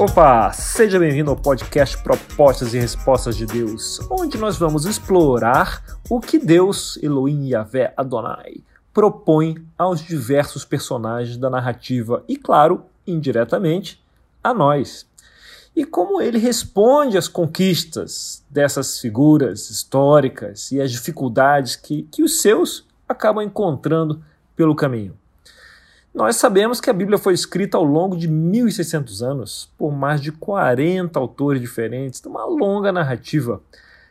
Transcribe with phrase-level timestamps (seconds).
[0.00, 6.18] Opa, seja bem-vindo ao podcast Propostas e Respostas de Deus, onde nós vamos explorar o
[6.18, 14.02] que Deus, Elohim Yahvé Adonai, propõe aos diversos personagens da narrativa e, claro, indiretamente,
[14.42, 15.06] a nós.
[15.76, 22.40] E como ele responde às conquistas dessas figuras históricas e às dificuldades que, que os
[22.40, 24.24] seus acabam encontrando
[24.56, 25.19] pelo caminho.
[26.12, 30.32] Nós sabemos que a Bíblia foi escrita ao longo de 1600 anos por mais de
[30.32, 33.62] 40 autores diferentes, uma longa narrativa.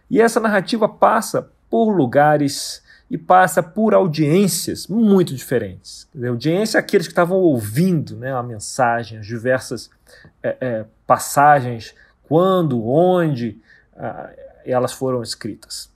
[0.09, 2.81] E essa narrativa passa por lugares
[3.12, 6.07] e passa por audiências muito diferentes.
[6.16, 9.90] A audiência é aqueles que estavam ouvindo né, a mensagem, as diversas
[10.41, 11.93] é, é, passagens,
[12.23, 13.59] quando, onde
[13.98, 14.29] ah,
[14.63, 15.90] elas foram escritas.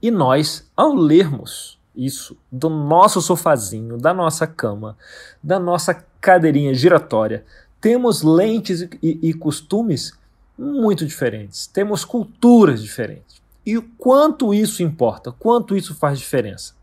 [0.00, 4.96] E nós, ao lermos isso do nosso sofazinho, da nossa cama,
[5.42, 7.44] da nossa cadeirinha giratória,
[7.80, 10.12] temos lentes e, e, costumes
[10.58, 13.42] muito diferentes, temos culturas diferentes.
[13.64, 16.74] E o quanto isso importa, quanto isso faz diferença?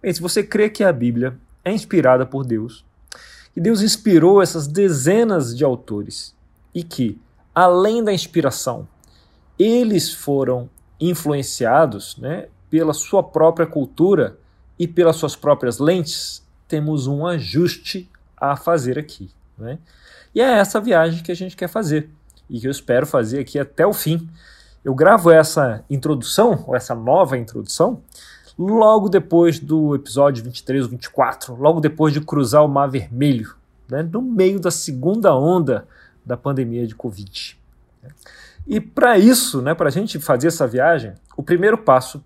[0.00, 2.84] Bem, se você crê que a Bíblia é inspirada por Deus,
[3.52, 6.34] que Deus inspirou essas dezenas de autores
[6.74, 7.18] e que,
[7.54, 8.86] além da inspiração,
[9.58, 10.68] eles foram
[11.00, 14.38] influenciados né, pela sua própria cultura
[14.78, 19.30] e pelas suas próprias lentes, temos um ajuste a fazer aqui.
[19.56, 19.78] Né?
[20.34, 22.10] E é essa viagem que a gente quer fazer
[22.48, 24.28] e que eu espero fazer aqui até o fim.
[24.84, 28.02] Eu gravo essa introdução, ou essa nova introdução,
[28.58, 33.54] logo depois do episódio 23 ou 24, logo depois de cruzar o Mar Vermelho,
[33.88, 35.86] né, no meio da segunda onda
[36.24, 37.58] da pandemia de Covid.
[38.66, 42.22] E para isso, né, para a gente fazer essa viagem, o primeiro passo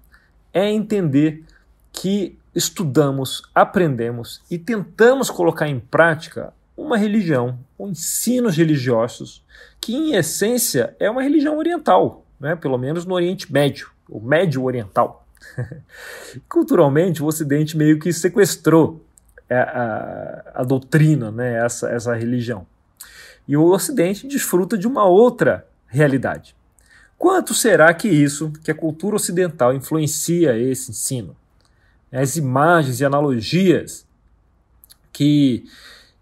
[0.52, 1.44] é entender
[1.92, 9.44] que estudamos, aprendemos e tentamos colocar em prática uma religião, ou ensinos religiosos,
[9.80, 12.56] que em essência é uma religião oriental, né?
[12.56, 15.26] pelo menos no Oriente Médio, o Médio Oriental.
[16.48, 19.04] Culturalmente, o Ocidente meio que sequestrou
[19.48, 21.64] a, a, a doutrina, né?
[21.64, 22.66] essa, essa religião.
[23.46, 26.54] E o Ocidente desfruta de uma outra realidade.
[27.18, 31.36] Quanto será que isso, que a cultura ocidental influencia esse ensino?
[32.12, 34.06] As imagens e analogias
[35.12, 35.64] que,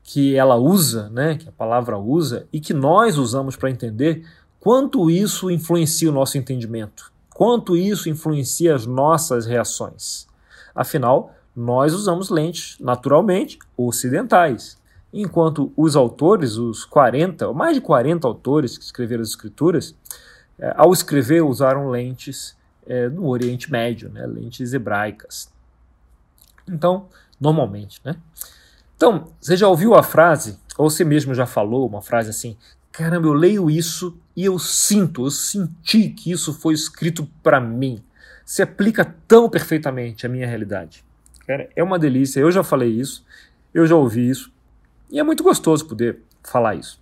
[0.03, 4.25] que ela usa, né, que a palavra usa, e que nós usamos para entender
[4.61, 10.27] quanto isso influencia o nosso entendimento, quanto isso influencia as nossas reações.
[10.75, 14.79] Afinal, nós usamos lentes naturalmente ocidentais,
[15.13, 19.95] enquanto os autores, os 40, mais de 40 autores que escreveram as escrituras,
[20.59, 22.57] é, ao escrever usaram lentes
[22.87, 25.51] é, no Oriente Médio, né, lentes hebraicas.
[26.69, 27.09] Então,
[27.41, 28.17] normalmente, né?
[28.97, 32.57] Então, você já ouviu a frase, ou você mesmo já falou uma frase assim:
[32.91, 38.03] caramba, eu leio isso e eu sinto, eu senti que isso foi escrito para mim.
[38.45, 41.05] Se aplica tão perfeitamente à minha realidade.
[41.47, 43.25] Cara, é uma delícia, eu já falei isso,
[43.73, 44.53] eu já ouvi isso,
[45.11, 47.01] e é muito gostoso poder falar isso.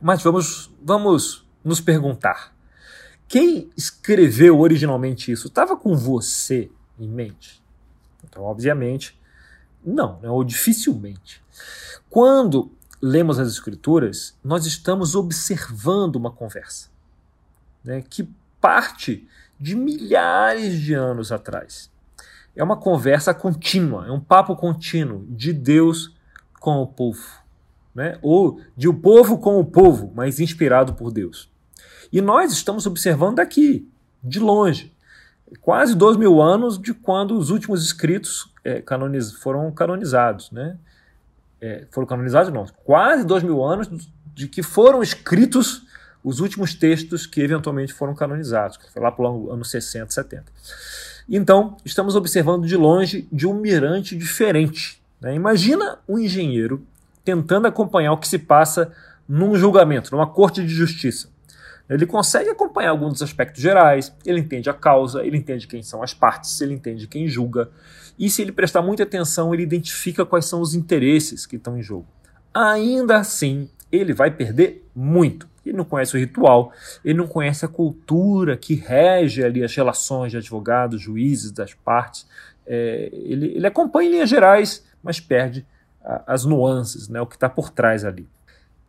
[0.00, 2.54] Mas vamos, vamos nos perguntar:
[3.26, 7.62] quem escreveu originalmente isso estava com você em mente?
[8.24, 9.18] Então, obviamente,
[9.84, 11.42] não, né, ou dificilmente.
[12.10, 12.70] Quando
[13.00, 16.88] lemos as Escrituras, nós estamos observando uma conversa
[17.84, 18.28] né, que
[18.60, 19.26] parte
[19.58, 21.90] de milhares de anos atrás.
[22.54, 26.14] É uma conversa contínua, é um papo contínuo de Deus
[26.60, 27.24] com o povo,
[27.94, 28.18] né?
[28.20, 31.48] ou de o povo com o povo, mas inspirado por Deus.
[32.12, 33.88] E nós estamos observando daqui,
[34.22, 34.92] de longe
[35.60, 40.50] quase dois mil anos de quando os últimos escritos é, canoniz foram canonizados.
[40.50, 40.76] Né?
[41.60, 43.88] É, foram canonizados, não, quase dois mil anos
[44.34, 45.86] de que foram escritos
[46.22, 50.44] os últimos textos que eventualmente foram canonizados, foi lá para o ano 60, 70.
[51.28, 55.00] Então, estamos observando de longe de um mirante diferente.
[55.20, 55.34] Né?
[55.34, 56.84] Imagina um engenheiro
[57.24, 58.92] tentando acompanhar o que se passa
[59.28, 61.28] num julgamento, numa corte de justiça.
[61.88, 66.02] Ele consegue acompanhar alguns dos aspectos gerais, ele entende a causa, ele entende quem são
[66.02, 67.70] as partes, ele entende quem julga.
[68.18, 71.82] E se ele prestar muita atenção, ele identifica quais são os interesses que estão em
[71.82, 72.06] jogo.
[72.52, 75.48] Ainda assim, ele vai perder muito.
[75.64, 76.72] Ele não conhece o ritual,
[77.04, 82.26] ele não conhece a cultura que rege ali as relações de advogados, juízes, das partes.
[82.66, 85.66] É, ele, ele acompanha em linhas gerais, mas perde
[86.02, 88.26] a, as nuances, né, o que está por trás ali.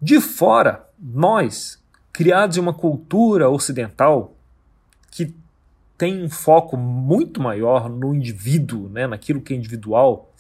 [0.02, 4.36] De fora, nós, criados em uma cultura ocidental
[5.12, 5.34] que
[5.98, 10.32] tem um foco muito maior no indivíduo, né, naquilo que é individual,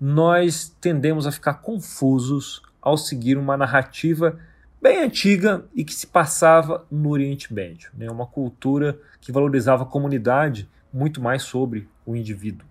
[0.00, 4.38] nós tendemos a ficar confusos ao seguir uma narrativa
[4.80, 8.08] bem antiga e que se passava no Oriente Médio, né?
[8.10, 12.66] uma cultura que valorizava a comunidade muito mais sobre o indivíduo.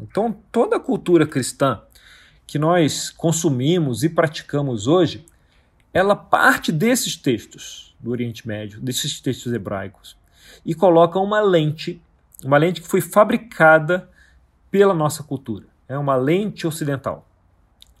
[0.00, 1.80] Então, toda a cultura cristã
[2.46, 5.24] que nós consumimos e praticamos hoje,
[5.94, 10.16] ela parte desses textos do Oriente Médio, desses textos hebraicos,
[10.66, 12.02] e coloca uma lente,
[12.44, 14.10] uma lente que foi fabricada
[14.70, 15.66] pela nossa cultura.
[15.88, 17.26] É uma lente ocidental.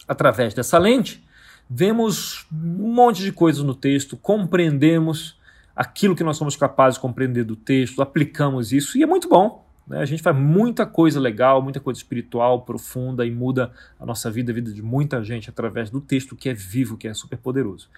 [0.08, 1.24] Através dessa lente,
[1.70, 5.38] vemos um monte de coisas no texto, compreendemos
[5.74, 9.63] aquilo que nós somos capazes de compreender do texto, aplicamos isso e é muito bom.
[9.86, 10.00] Né?
[10.00, 14.52] A gente faz muita coisa legal, muita coisa espiritual, profunda e muda a nossa vida,
[14.52, 17.88] a vida de muita gente através do texto que é vivo, que é super poderoso.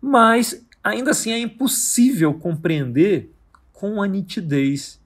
[0.00, 3.32] Mas ainda assim é impossível compreender
[3.72, 5.00] com a nitidez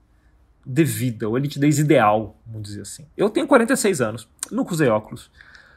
[0.65, 3.07] devida, ou a nitidez ideal, vamos dizer assim.
[3.17, 5.31] Eu tenho 46 anos, nunca usei óculos.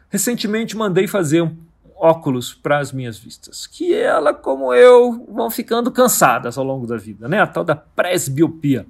[0.09, 1.57] Recentemente mandei fazer um
[1.97, 6.97] óculos para as minhas vistas, que ela, como eu, vão ficando cansadas ao longo da
[6.97, 7.39] vida, né?
[7.39, 8.85] A tal da presbiopia.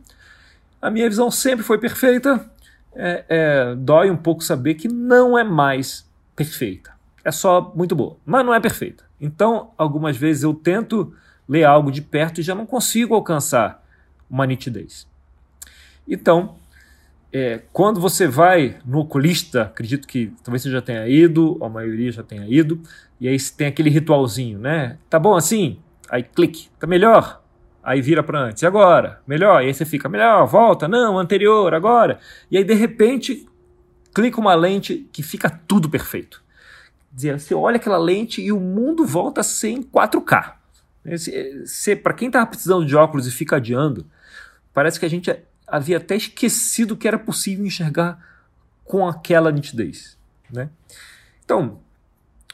[0.82, 2.50] A minha visão sempre foi perfeita.
[2.94, 6.94] É, é, dói um pouco saber que não é mais perfeita.
[7.24, 9.04] É só muito boa, mas não é perfeita.
[9.20, 11.14] Então, algumas vezes eu tento
[11.48, 13.84] ler algo de perto e já não consigo alcançar
[14.30, 15.08] uma nitidez.
[16.08, 16.56] Então,
[17.32, 22.12] é, quando você vai no oculista, acredito que talvez você já tenha ido, a maioria
[22.12, 22.80] já tenha ido,
[23.20, 24.98] e aí tem aquele ritualzinho, né?
[25.10, 25.80] Tá bom assim?
[26.10, 27.44] Aí clique, tá melhor?
[27.86, 29.22] Aí vira para antes, e agora?
[29.28, 29.62] Melhor?
[29.62, 32.20] E aí você fica melhor, volta, não, anterior, agora.
[32.50, 33.48] E aí de repente
[34.12, 36.44] clica uma lente que fica tudo perfeito.
[37.12, 40.56] Dizer, você olha aquela lente e o mundo volta a ser em 4K.
[42.02, 44.08] Para quem estava precisando de óculos e fica adiando,
[44.74, 45.34] parece que a gente
[45.68, 48.18] havia até esquecido que era possível enxergar
[48.84, 50.18] com aquela nitidez.
[50.52, 50.70] Né?
[51.44, 51.80] Então,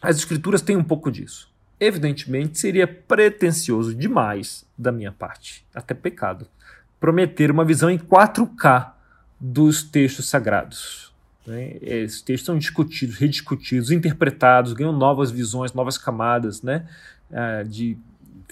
[0.02, 1.51] as escrituras têm um pouco disso.
[1.82, 6.46] Evidentemente, seria pretensioso demais da minha parte, até pecado,
[7.00, 8.92] prometer uma visão em 4K
[9.40, 11.12] dos textos sagrados.
[11.44, 11.78] Né?
[11.82, 16.88] Esses textos são discutidos, rediscutidos, interpretados, ganham novas visões, novas camadas né?
[17.34, 17.98] Ah, de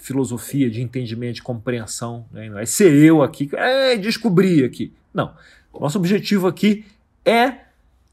[0.02, 2.26] filosofia, de entendimento, de compreensão.
[2.32, 2.48] Né?
[2.48, 4.92] Não é ser eu aqui, é descobrir aqui.
[5.14, 5.32] Não.
[5.72, 6.84] Nosso objetivo aqui
[7.24, 7.58] é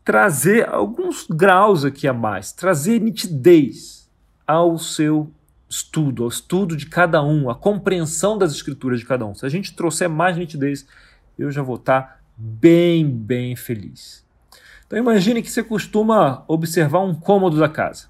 [0.06, 3.97] trazer alguns graus aqui a mais, trazer nitidez
[4.48, 5.30] ao seu
[5.70, 9.36] estudo, ao estudo de cada um, a compreensão das escrituras de cada um.
[9.36, 10.88] Se a gente trouxer mais nitidez,
[11.38, 14.26] eu já vou estar bem, bem feliz.
[14.86, 18.08] Então imagine que você costuma observar um cômodo da casa.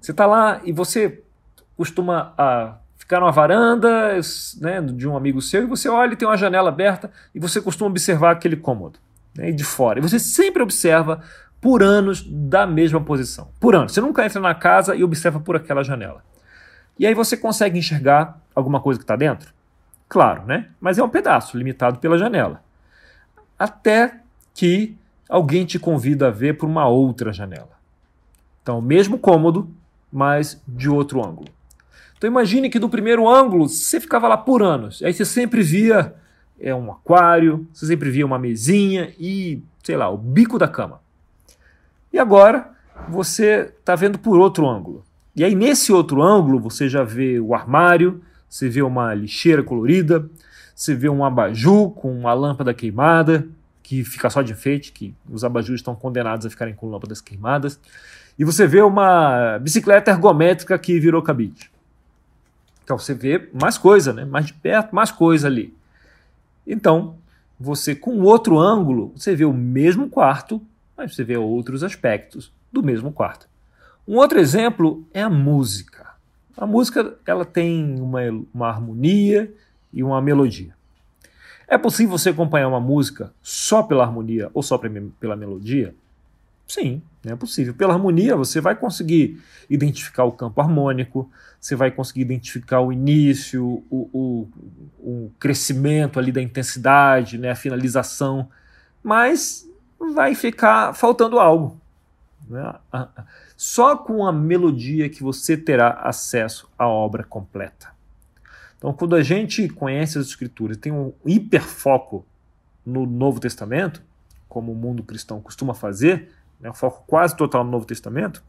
[0.00, 1.22] Você está lá e você
[1.76, 4.18] costuma ah, ficar numa varanda
[4.60, 7.60] né, de um amigo seu e você olha e tem uma janela aberta e você
[7.60, 8.98] costuma observar aquele cômodo
[9.36, 9.98] né, de fora.
[9.98, 11.22] E você sempre observa
[11.64, 13.48] por anos da mesma posição.
[13.58, 13.92] Por anos.
[13.92, 16.22] Você nunca entra na casa e observa por aquela janela.
[16.98, 19.50] E aí você consegue enxergar alguma coisa que está dentro?
[20.06, 20.68] Claro, né?
[20.78, 22.62] Mas é um pedaço limitado pela janela.
[23.58, 24.20] Até
[24.52, 24.94] que
[25.26, 27.70] alguém te convida a ver por uma outra janela.
[28.62, 29.74] Então, mesmo cômodo,
[30.12, 31.48] mas de outro ângulo.
[32.18, 35.02] Então imagine que do primeiro ângulo você ficava lá por anos.
[35.02, 36.14] Aí você sempre via
[36.60, 41.02] é, um aquário, você sempre via uma mesinha e, sei lá, o bico da cama.
[42.14, 42.70] E agora
[43.08, 45.04] você está vendo por outro ângulo.
[45.34, 50.30] E aí nesse outro ângulo você já vê o armário, você vê uma lixeira colorida,
[50.76, 53.48] você vê um abajur com uma lâmpada queimada,
[53.82, 57.80] que fica só de enfeite, que os abajures estão condenados a ficarem com lâmpadas queimadas.
[58.38, 61.68] E você vê uma bicicleta ergométrica que virou cabide.
[62.84, 64.24] Então você vê mais coisa, né?
[64.24, 65.76] mais de perto, mais coisa ali.
[66.64, 67.16] Então,
[67.58, 70.62] você com outro ângulo, você vê o mesmo quarto,
[70.96, 73.48] mas você vê outros aspectos do mesmo quarto.
[74.06, 76.14] Um outro exemplo é a música.
[76.56, 78.20] A música ela tem uma,
[78.52, 79.52] uma harmonia
[79.92, 80.74] e uma melodia.
[81.66, 85.94] É possível você acompanhar uma música só pela harmonia ou só pela melodia?
[86.66, 87.74] Sim, é possível.
[87.74, 93.82] Pela harmonia, você vai conseguir identificar o campo harmônico, você vai conseguir identificar o início,
[93.90, 94.48] o, o,
[94.98, 98.48] o crescimento ali da intensidade, né, a finalização,
[99.02, 101.80] mas vai ficar faltando algo.
[102.48, 102.74] Né?
[103.56, 107.92] Só com a melodia que você terá acesso à obra completa.
[108.76, 112.26] Então, quando a gente conhece as Escrituras, tem um hiperfoco
[112.84, 114.02] no Novo Testamento,
[114.48, 118.42] como o mundo cristão costuma fazer, né, um foco quase total no Novo Testamento,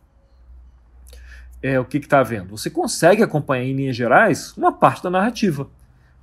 [1.64, 2.58] é o que está havendo?
[2.58, 5.70] Você consegue acompanhar em linhas gerais uma parte da narrativa,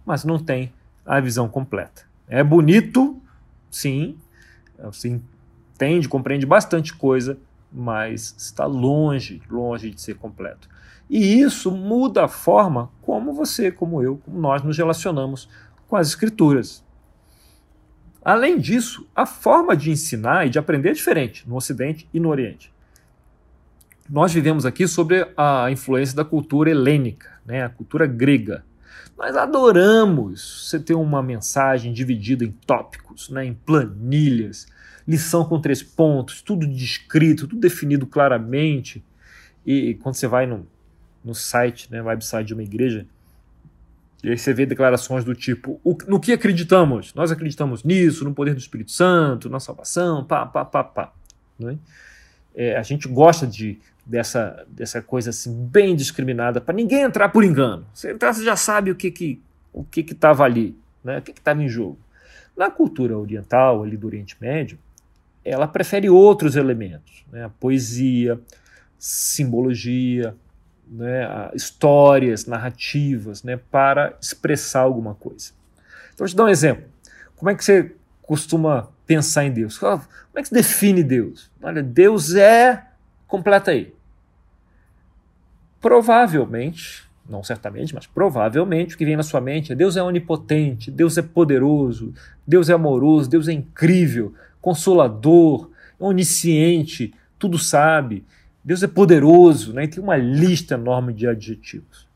[0.04, 0.72] mas não tem
[1.04, 2.02] a visão completa.
[2.28, 3.20] É bonito,
[3.70, 4.18] sim,
[4.78, 7.38] você entende, compreende bastante coisa,
[7.72, 10.68] mas está longe, longe de ser completo.
[11.08, 15.48] E isso muda a forma como você, como eu, como nós nos relacionamos
[15.88, 16.84] com as escrituras.
[18.24, 22.28] Além disso, a forma de ensinar e de aprender é diferente no Ocidente e no
[22.28, 22.72] Oriente.
[24.08, 28.64] Nós vivemos aqui sobre a influência da cultura helênica, né, a cultura grega.
[29.16, 34.66] Nós adoramos você ter uma mensagem dividida em tópicos, né, em planilhas,
[35.06, 39.04] lição com três pontos, tudo descrito, tudo definido claramente.
[39.64, 40.66] E quando você vai no,
[41.24, 43.06] no site, né, website de uma igreja,
[44.22, 47.12] e aí você vê declarações do tipo: no que acreditamos?
[47.14, 51.12] Nós acreditamos nisso, no poder do Espírito Santo, na salvação, pá, pá, pá, pá.
[51.58, 51.76] Né?
[52.54, 57.44] É, a gente gosta de, dessa, dessa coisa assim, bem discriminada, para ninguém entrar por
[57.44, 57.86] engano.
[57.94, 59.40] Você entrar, você já sabe o que que
[59.72, 61.18] o que estava ali, né?
[61.18, 61.98] o que estava em jogo.
[62.54, 64.78] Na cultura oriental, ali do Oriente Médio,
[65.42, 67.44] ela prefere outros elementos, né?
[67.44, 68.38] a poesia,
[68.98, 70.36] simbologia,
[70.92, 75.52] né, histórias, narrativas, né, para expressar alguma coisa.
[76.12, 76.84] Então, vou te dar um exemplo.
[77.34, 79.78] Como é que você costuma pensar em Deus?
[79.78, 80.02] Como
[80.36, 81.50] é que se define Deus?
[81.62, 82.86] Olha, Deus é.
[83.32, 83.94] Completa aí.
[85.80, 90.90] Provavelmente, não certamente, mas provavelmente o que vem na sua mente é Deus é onipotente,
[90.90, 92.12] Deus é poderoso,
[92.46, 98.22] Deus é amoroso, Deus é incrível, consolador, onisciente, tudo sabe,
[98.62, 99.84] Deus é poderoso, né?
[99.84, 102.06] E tem uma lista enorme de adjetivos.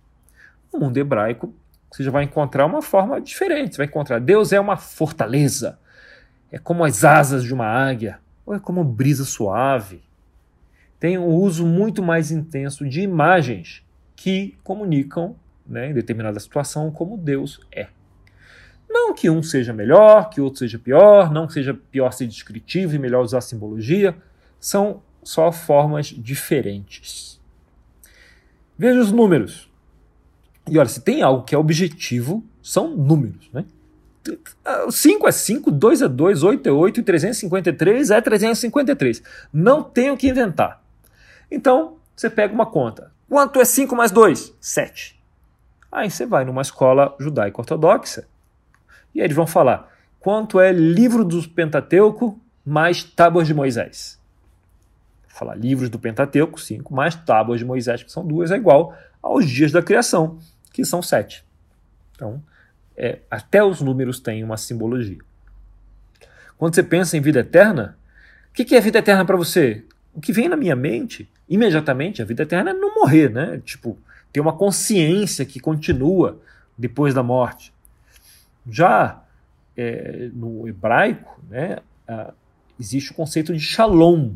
[0.71, 1.55] No mundo hebraico,
[1.91, 3.77] você já vai encontrar uma forma diferente.
[3.77, 5.79] Você vai encontrar Deus é uma fortaleza,
[6.53, 10.05] é como as asas de uma águia, ou é como brisa suave.
[10.99, 13.83] Tem um uso muito mais intenso de imagens
[14.15, 15.37] que comunicam,
[15.67, 17.89] né, em determinada situação, como Deus é.
[18.89, 22.95] Não que um seja melhor, que outro seja pior, não que seja pior ser descritivo
[22.95, 24.17] e melhor usar simbologia.
[24.59, 27.41] São só formas diferentes.
[28.79, 29.71] Veja os números.
[30.69, 33.51] E olha, se tem algo que é objetivo, são números.
[33.53, 33.65] Né?
[34.91, 39.23] 5 é 5, 2 é 2, 8 é 8 e 353 é 353.
[39.53, 40.86] Não tenho que inventar.
[41.51, 43.13] Então, você pega uma conta.
[43.29, 44.55] Quanto é 5 mais 2?
[44.61, 45.21] 7.
[45.91, 48.27] Aí você vai numa escola judaica ortodoxa
[49.15, 54.21] e eles vão falar quanto é livro do Pentateuco mais tábuas de Moisés
[55.37, 59.49] falar livros do Pentateuco, cinco, mais tábuas de Moisés, que são duas, é igual aos
[59.49, 60.39] dias da criação,
[60.73, 61.45] que são sete.
[62.15, 62.43] Então,
[62.97, 65.19] é, até os números têm uma simbologia.
[66.57, 67.99] Quando você pensa em vida eterna,
[68.49, 69.85] o que, que é vida eterna para você?
[70.15, 73.61] O que vem na minha mente, imediatamente, a vida eterna é não morrer, né?
[73.65, 73.99] Tipo,
[74.33, 76.41] ter uma consciência que continua
[76.77, 77.73] depois da morte.
[78.69, 79.23] Já
[79.77, 81.79] é, no hebraico, né,
[82.79, 84.33] existe o conceito de shalom,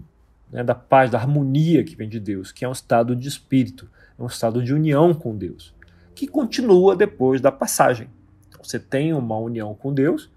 [0.50, 3.88] né, da paz, da harmonia que vem de Deus, que é um estado de espírito,
[4.19, 5.75] é um estado de união com Deus,
[6.14, 8.09] que continua depois da passagem.
[8.49, 10.31] Então, você tem uma união com Deus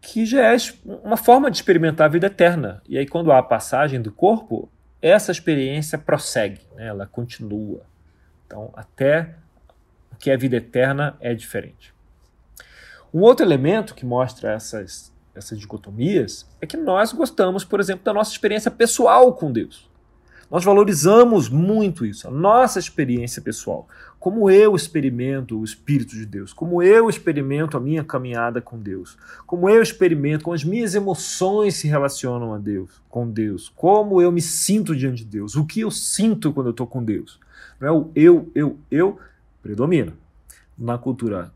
[0.00, 0.56] que já é
[1.02, 2.82] uma forma de experimentar a vida eterna.
[2.86, 4.68] E aí, quando há a passagem do corpo,
[5.06, 7.82] essa experiência prossegue, né, ela continua.
[8.46, 9.34] Então, até
[10.10, 11.92] o que é vida eterna é diferente.
[13.12, 18.12] Um outro elemento que mostra essas essas dicotomias é que nós gostamos, por exemplo, da
[18.12, 19.90] nossa experiência pessoal com Deus.
[20.48, 23.88] Nós valorizamos muito isso, a nossa experiência pessoal.
[24.24, 29.18] Como eu experimento o Espírito de Deus, como eu experimento a minha caminhada com Deus,
[29.46, 34.32] como eu experimento, como as minhas emoções se relacionam a Deus, com Deus, como eu
[34.32, 37.38] me sinto diante de Deus, o que eu sinto quando eu estou com Deus.
[37.78, 39.20] Não é o eu, eu, eu
[39.62, 40.14] predomina.
[40.78, 41.52] Na cultura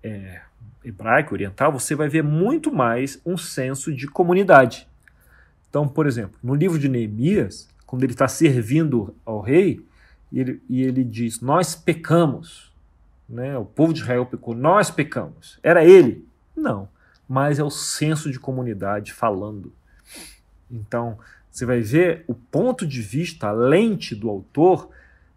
[0.00, 0.42] é,
[0.84, 4.86] hebraico, oriental, você vai ver muito mais um senso de comunidade.
[5.68, 9.84] Então, por exemplo, no livro de Neemias, quando ele está servindo ao rei,
[10.32, 12.72] e ele, e ele diz: Nós pecamos.
[13.28, 13.56] Né?
[13.56, 15.58] O povo de Israel pecou, nós pecamos.
[15.62, 16.26] Era ele?
[16.56, 16.88] Não,
[17.28, 19.72] mas é o senso de comunidade falando.
[20.70, 21.18] Então,
[21.50, 24.90] você vai ver o ponto de vista, a lente do autor,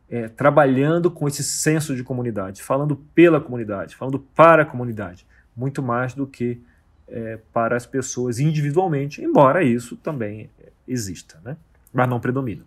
[0.10, 5.26] é, trabalhando com esse senso de comunidade, falando pela comunidade, falando para a comunidade
[5.56, 6.60] muito mais do que
[7.08, 10.50] é, para as pessoas individualmente, embora isso também
[10.88, 11.56] exista, né?
[11.94, 12.64] mas não predomina.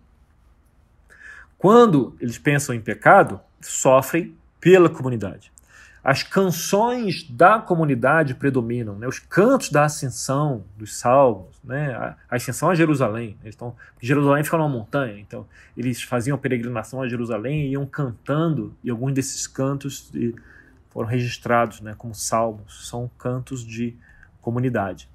[1.59, 5.51] Quando eles pensam em pecado, sofrem pela comunidade.
[6.01, 9.05] As canções da comunidade predominam, né?
[9.05, 11.93] os cantos da ascensão, dos salmos, né?
[11.93, 13.37] a, ascensão a Jerusalém.
[13.41, 18.73] Eles estão, Jerusalém fica numa montanha, então eles faziam peregrinação a Jerusalém e iam cantando,
[18.81, 20.09] e alguns desses cantos
[20.89, 23.97] foram registrados né, como salmos, são cantos de
[24.41, 25.09] comunidade.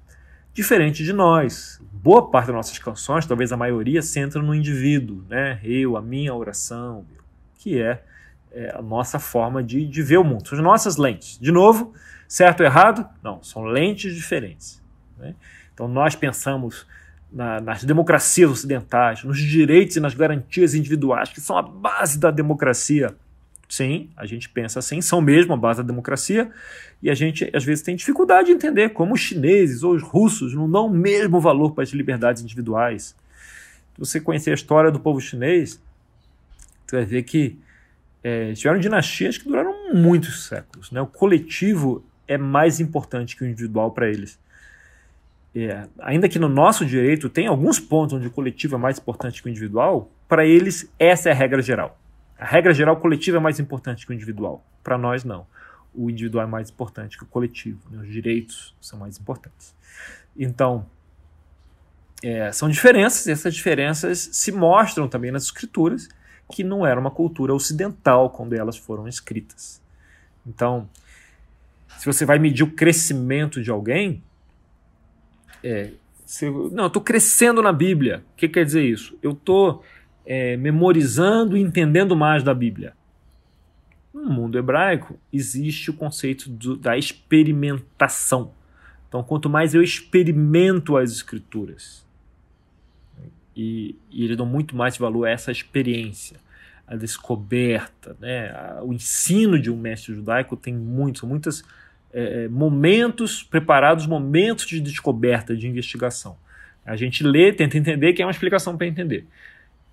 [0.55, 1.81] Diferente de nós.
[1.91, 5.59] Boa parte das nossas canções, talvez a maioria, centra no indivíduo, né?
[5.61, 7.05] Eu, a minha oração,
[7.55, 8.01] que é,
[8.53, 11.37] é a nossa forma de, de ver o mundo, são as nossas lentes.
[11.37, 11.93] De novo,
[12.25, 13.05] certo ou errado?
[13.21, 14.81] Não, são lentes diferentes.
[15.17, 15.35] Né?
[15.73, 16.87] Então nós pensamos
[17.29, 22.31] na, nas democracias ocidentais, nos direitos e nas garantias individuais, que são a base da
[22.31, 23.13] democracia.
[23.67, 26.51] Sim, a gente pensa assim, são mesmo a base da democracia,
[27.01, 30.53] e a gente às vezes tem dificuldade de entender como os chineses ou os russos
[30.53, 33.15] não dão o mesmo valor para as liberdades individuais.
[33.93, 35.81] Se você conhecer a história do povo chinês,
[36.85, 37.57] você vai ver que
[38.23, 40.91] é, tiveram dinastias que duraram muitos séculos.
[40.91, 41.01] Né?
[41.01, 44.39] O coletivo é mais importante que o individual para eles.
[45.55, 49.41] É, ainda que no nosso direito tem alguns pontos onde o coletivo é mais importante
[49.41, 51.97] que o individual, para eles essa é a regra geral.
[52.37, 54.65] A regra geral coletiva é mais importante que o individual.
[54.83, 55.47] Para nós, não.
[55.93, 57.79] O individual é mais importante que o coletivo.
[57.89, 58.01] Né?
[58.01, 59.73] Os direitos são mais importantes.
[60.37, 60.85] Então,
[62.21, 66.09] é, são diferenças, e essas diferenças se mostram também nas escrituras,
[66.51, 69.81] que não era uma cultura ocidental quando elas foram escritas.
[70.45, 70.89] Então,
[71.97, 74.23] se você vai medir o crescimento de alguém,
[75.63, 75.91] é,
[76.25, 78.23] se, não, eu estou crescendo na Bíblia.
[78.33, 79.17] O que quer dizer isso?
[79.21, 79.83] Eu estou
[80.25, 82.93] é, memorizando e entendendo mais da Bíblia.
[84.13, 88.51] No mundo hebraico existe o conceito do, da experimentação.
[89.07, 92.05] Então, quanto mais eu experimento as escrituras,
[93.55, 96.37] e, e eles dão muito mais valor a essa experiência,
[96.87, 98.53] a descoberta, né?
[98.83, 101.63] o ensino de um mestre judaico tem muitos
[102.13, 106.37] é, é, momentos preparados, momentos de descoberta, de investigação.
[106.85, 109.25] A gente lê, tenta entender, que é uma explicação para entender.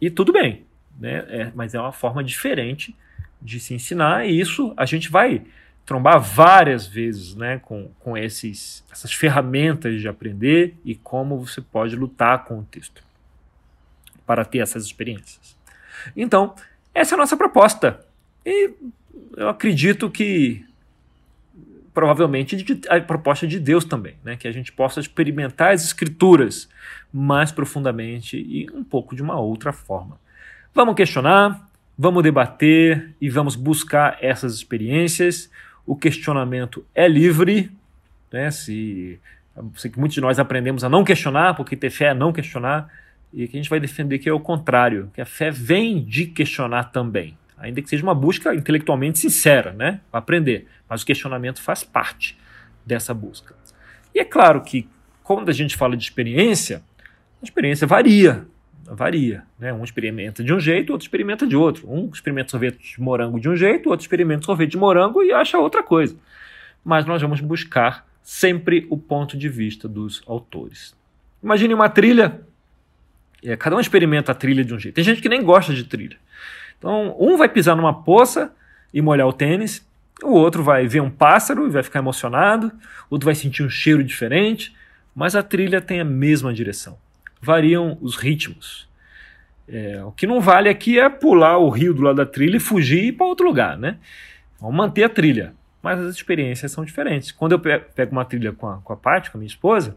[0.02, 0.66] E tudo bem,
[0.98, 1.24] né?
[1.28, 2.92] É, mas é uma forma diferente
[3.40, 5.44] de se ensinar, e isso a gente vai
[5.86, 11.94] trombar várias vezes né, com, com esses, essas ferramentas de aprender e como você pode
[11.94, 13.04] lutar com o texto
[14.26, 15.56] para ter essas experiências.
[16.16, 16.52] Então,
[16.92, 18.04] essa é a nossa proposta.
[18.44, 18.72] E
[19.36, 20.66] eu acredito que
[21.94, 22.56] provavelmente
[22.88, 24.36] a proposta de Deus também, né?
[24.36, 26.68] que a gente possa experimentar as escrituras
[27.12, 30.18] mais profundamente e um pouco de uma outra forma.
[30.74, 35.50] Vamos questionar, vamos debater e vamos buscar essas experiências.
[35.84, 37.70] O questionamento é livre,
[38.32, 38.50] né?
[38.50, 39.20] Se
[39.76, 42.88] sei que muitos de nós aprendemos a não questionar, porque ter fé é não questionar,
[43.34, 46.24] e que a gente vai defender que é o contrário, que a fé vem de
[46.24, 50.00] questionar também ainda que seja uma busca intelectualmente sincera, né?
[50.12, 50.66] Aprender.
[50.88, 52.36] Mas o questionamento faz parte
[52.84, 53.54] dessa busca.
[54.14, 54.88] E é claro que,
[55.22, 56.82] quando a gente fala de experiência,
[57.40, 58.44] a experiência varia.
[58.84, 59.44] Varia.
[59.58, 59.72] Né?
[59.72, 61.88] Um experimenta de um jeito, outro experimenta de outro.
[61.88, 65.56] Um experimenta sorvete de morango de um jeito, outro experimenta sorvete de morango e acha
[65.56, 66.16] outra coisa.
[66.84, 70.94] Mas nós vamos buscar sempre o ponto de vista dos autores.
[71.42, 72.40] Imagine uma trilha.
[73.42, 74.96] É, cada um experimenta a trilha de um jeito.
[74.96, 76.16] Tem gente que nem gosta de trilha.
[76.82, 78.52] Então, um vai pisar numa poça
[78.92, 79.86] e molhar o tênis,
[80.20, 82.72] o outro vai ver um pássaro e vai ficar emocionado,
[83.08, 84.74] o outro vai sentir um cheiro diferente,
[85.14, 86.98] mas a trilha tem a mesma direção.
[87.40, 88.88] Variam os ritmos.
[89.68, 92.60] É, o que não vale aqui é pular o rio do lado da trilha e
[92.60, 93.98] fugir e ir para outro lugar, né?
[94.60, 95.54] Vamos manter a trilha.
[95.80, 97.30] Mas as experiências são diferentes.
[97.30, 99.96] Quando eu pego uma trilha com a, com a Paty, com a minha esposa,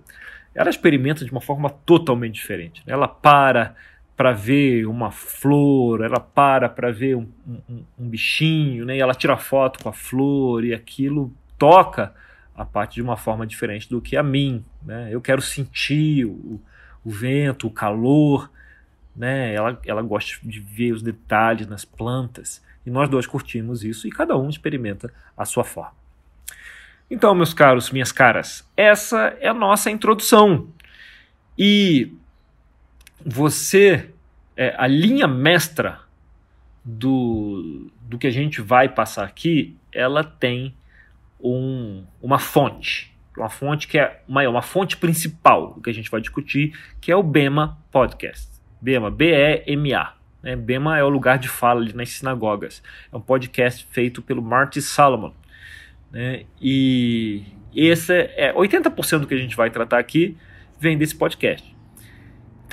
[0.53, 2.83] ela experimenta de uma forma totalmente diferente.
[2.85, 3.75] Ela para,
[4.15, 8.95] para ver uma flor, ela para para ver um, um, um, bichinho, né?
[8.95, 12.13] E ela tira foto com a flor e aquilo toca
[12.55, 15.09] a parte de uma forma diferente do que a mim, né?
[15.11, 16.61] Eu quero sentir o,
[17.03, 18.49] o vento, o calor,
[19.13, 19.53] né?
[19.53, 24.11] Ela, ela gosta de ver os detalhes nas plantas e nós dois curtimos isso e
[24.11, 25.93] cada um experimenta a sua forma.
[27.11, 30.69] Então, meus caros, minhas caras, essa é a nossa introdução.
[31.57, 32.13] E
[33.25, 34.11] você,
[34.55, 35.99] é, a linha mestra
[36.83, 40.75] do, do que a gente vai passar aqui, ela tem
[41.41, 43.11] um, uma fonte.
[43.35, 47.11] Uma fonte que é uma, uma fonte principal do que a gente vai discutir, que
[47.11, 48.61] é o Bema Podcast.
[48.79, 50.13] Bema, B-E-M-A.
[50.43, 50.55] Né?
[50.55, 52.83] Bema é o lugar de fala ali nas sinagogas.
[53.11, 55.33] É um podcast feito pelo Marty Salomon.
[56.11, 56.45] Né?
[56.61, 57.43] E
[57.75, 60.37] esse é 80% do que a gente vai tratar aqui
[60.79, 61.74] vem desse podcast.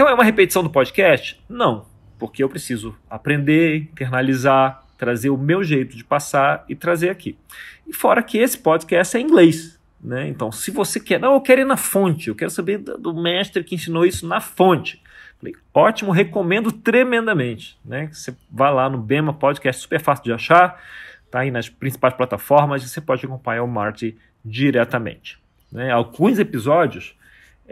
[0.03, 1.41] Então é uma repetição do podcast?
[1.49, 1.87] Não,
[2.19, 7.39] porque eu preciso aprender, internalizar, trazer o meu jeito de passar e trazer aqui.
[7.87, 9.79] E fora que esse podcast é em inglês.
[10.03, 10.27] Né?
[10.27, 13.63] Então, se você quer, não, eu quero ir na fonte, eu quero saber do mestre
[13.63, 15.01] que ensinou isso na fonte.
[15.39, 17.79] Falei, ótimo, recomendo tremendamente.
[17.85, 18.09] Né?
[18.13, 20.83] Você vá lá no Bema Podcast, super fácil de achar,
[21.31, 25.39] tá aí nas principais plataformas e você pode acompanhar o Marty diretamente.
[25.71, 25.93] Né?
[25.93, 27.15] Alguns episódios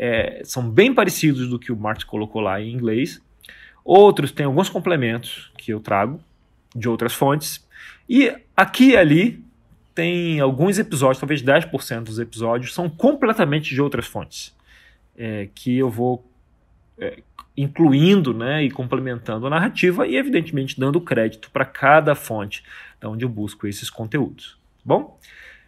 [0.02, 3.20] é, são bem parecidos do que o Marx colocou lá em inglês.
[3.84, 6.18] Outros têm alguns complementos que eu trago
[6.74, 7.68] de outras fontes.
[8.08, 9.44] E aqui e ali
[9.94, 14.56] tem alguns episódios, talvez 10% dos episódios, são completamente de outras fontes.
[15.14, 16.26] É, que eu vou
[16.96, 17.18] é,
[17.54, 22.64] incluindo né, e complementando a narrativa e, evidentemente, dando crédito para cada fonte
[22.98, 24.58] de onde eu busco esses conteúdos.
[24.78, 25.20] Tá bom?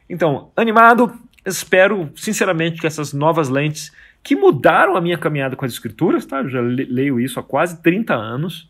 [0.08, 1.12] Então, animado,
[1.44, 3.92] espero sinceramente que essas novas lentes
[4.22, 6.38] que mudaram a minha caminhada com as escrituras, tá?
[6.38, 8.68] Eu já leio isso há quase 30 anos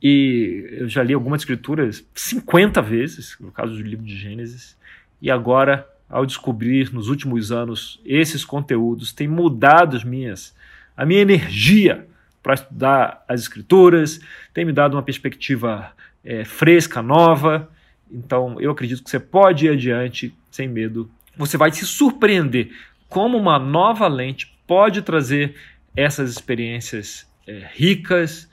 [0.00, 4.76] e eu já li algumas escrituras 50 vezes, no caso do livro de Gênesis,
[5.20, 10.54] e agora, ao descobrir nos últimos anos esses conteúdos, tem mudado as minhas,
[10.96, 12.06] a minha energia
[12.42, 14.20] para estudar as escrituras,
[14.52, 15.90] tem me dado uma perspectiva
[16.22, 17.70] é, fresca, nova.
[18.12, 21.10] Então, eu acredito que você pode ir adiante sem medo.
[21.38, 22.70] Você vai se surpreender
[23.08, 25.54] como uma nova lente pode trazer
[25.96, 28.50] essas experiências é, ricas,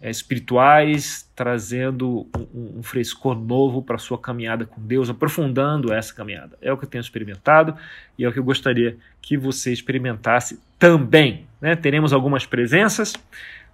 [0.00, 6.14] é, espirituais, trazendo um, um frescor novo para a sua caminhada com Deus, aprofundando essa
[6.14, 6.58] caminhada.
[6.60, 7.74] É o que eu tenho experimentado
[8.18, 11.46] e é o que eu gostaria que você experimentasse também.
[11.60, 11.74] Né?
[11.74, 13.14] Teremos algumas presenças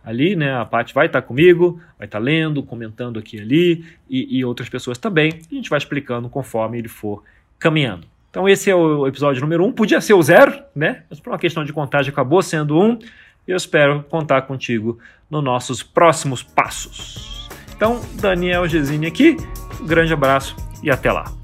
[0.05, 0.55] ali, né?
[0.55, 4.69] A Paty vai estar comigo, vai estar lendo, comentando aqui e ali, e, e outras
[4.69, 5.33] pessoas também.
[5.51, 7.23] E a gente vai explicando conforme ele for
[7.59, 8.07] caminhando.
[8.31, 9.73] Então esse é o episódio número um.
[9.73, 11.03] Podia ser o zero, né?
[11.11, 12.99] Mas por uma questão de contagem acabou sendo um.
[13.47, 17.49] Eu espero contar contigo nos nossos próximos passos.
[17.75, 19.37] Então, Daniel Gesine aqui,
[19.81, 21.40] um grande abraço e até lá.